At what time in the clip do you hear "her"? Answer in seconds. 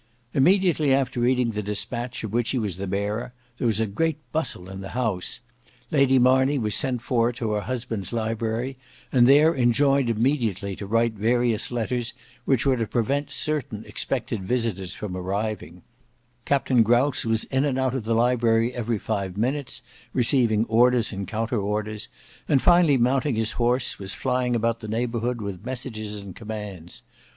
7.51-7.61